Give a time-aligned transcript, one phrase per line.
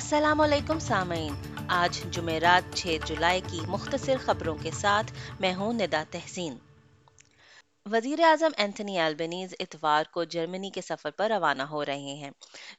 [0.00, 1.34] السلام علیکم سامعین۔
[1.68, 6.56] آج جمعرات 6 جولائی کی مختصر خبروں کے ساتھ میں ہوں ندا تحسین۔
[7.86, 12.30] وزیر اعظم اینتھنی البنیز اتوار کو جرمنی کے سفر پر روانہ ہو رہے ہیں،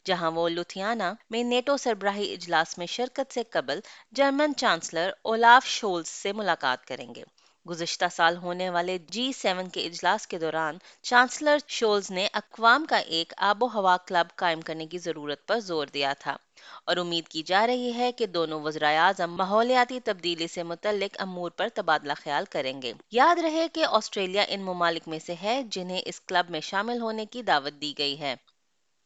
[0.05, 3.79] جہاں وہ لوتھیانا میں نیٹو سربراہی اجلاس میں شرکت سے قبل
[4.11, 7.23] جرمن چانسلر اولاف شولز سے ملاقات کریں گے۔
[7.69, 12.97] گزشتہ سال ہونے والے جی سیون کے اجلاس کے دوران چانسلر شولز نے اقوام کا
[12.97, 16.37] ایک آب و ہوا کلب قائم کرنے کی ضرورت پر زور دیا تھا
[16.85, 21.51] اور امید کی جا رہی ہے کہ دونوں وزرائے اعظم ماحولیاتی تبدیلی سے متعلق امور
[21.51, 26.01] پر تبادلہ خیال کریں گے۔ یاد رہے کہ آسٹریلیا ان ممالک میں سے ہے جنہیں
[26.05, 28.35] اس کلب میں شامل ہونے کی دعوت دی گئی ہے۔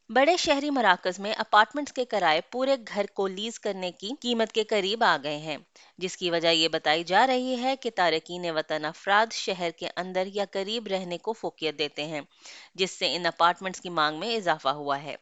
[0.09, 4.63] بڑے شہری مراکز میں اپارٹمنٹس کے کرائے پورے گھر کو لیز کرنے کی قیمت کے
[4.63, 5.57] قریب آ گئے ہیں،
[5.97, 10.27] جس کی وجہ یہ بتائی جا رہی ہے کہ تارکین وطن افراد شہر کے اندر
[10.33, 12.21] یا قریب رہنے کو فوقیت دیتے ہیں،
[12.75, 15.15] جس سے ان اپارٹمنٹس کی مانگ میں اضافہ ہوا ہے۔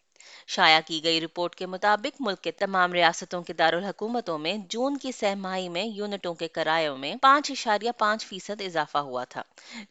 [0.47, 5.11] شائع کی گئی رپورٹ کے مطابق ملک کے تمام ریاستوں کے دارالحکومتوں میں جون کی
[5.11, 9.41] سہ ماہی میں یونٹوں کے کرایوں میں پانچ اشاریہ پانچ فیصد اضافہ ہوا تھا،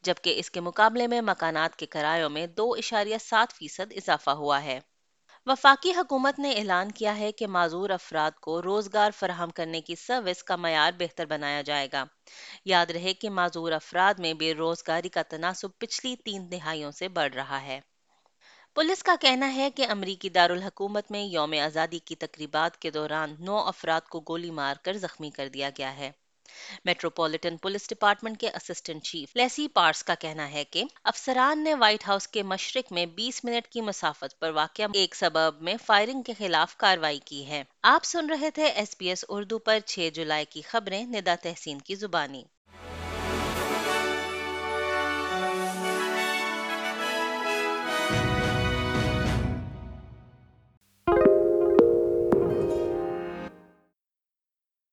[0.02, 4.62] جبکہ اس کے مقابلے میں مکانات کے کرایوں میں دو اشاریہ سات فیصد اضافہ ہوا
[4.64, 4.80] ہے۔
[5.46, 10.44] وفاقی حکومت نے اعلان کیا ہے کہ معذور افراد کو روزگار فراہم کرنے کی سروس
[10.44, 12.04] کا معیار بہتر بنایا جائے گا۔
[12.64, 17.34] یاد رہے کہ معذور افراد میں بے روزگاری کا تناسب پچھلی تین دہائیوں سے بڑھ
[17.34, 17.80] رہا ہے۔
[18.74, 23.56] پولیس کا کہنا ہے کہ امریکی دارالحکومت میں یوم آزادی کی تقریبات کے دوران نو
[23.56, 26.10] افراد کو گولی مار کر زخمی کر دیا گیا ہے۔
[26.84, 32.08] میٹروپولیٹن پولیس ڈپارٹمنٹ کے اسسٹنٹ چیف لیسی پارس کا کہنا ہے کہ افسران نے وائٹ
[32.08, 36.32] ہاؤس کے مشرق میں بیس منٹ کی مسافت پر واقع ایک سبب میں فائرنگ کے
[36.38, 40.44] خلاف کاروائی کی ہے۔ آپ سن رہے تھے ایس پی ایس اردو پر چھ جولائی
[40.44, 42.44] کی خبریں، ندا تحسین کی زبانی۔